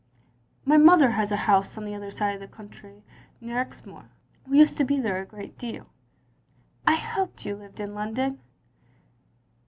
"My 0.65 0.77
mother 0.77 1.11
has 1.11 1.31
a 1.31 1.35
house 1.45 1.77
on 1.77 1.85
the 1.85 1.93
other 1.93 2.09
siae 2.09 2.33
of 2.33 2.39
the 2.39 2.47
county, 2.47 3.03
near 3.39 3.59
Exmoor. 3.59 4.09
We 4.47 4.57
used 4.57 4.75
to 4.79 4.83
be 4.83 4.99
there 4.99 5.21
a 5.21 5.27
great 5.27 5.59
deal."" 5.59 5.91
I 6.87 6.95
hoped 6.95 7.45
you 7.45 7.55
lived 7.55 7.79
in 7.79 7.93
London. 7.93 8.39